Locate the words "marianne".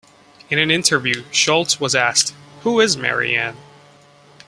2.97-3.55